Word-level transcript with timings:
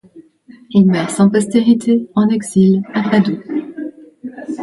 Il 0.71 0.87
meurt, 0.87 1.11
sans 1.11 1.29
postérité, 1.29 2.09
en 2.15 2.27
exil 2.29 2.81
à 2.95 3.07
Padoue. 3.07 3.37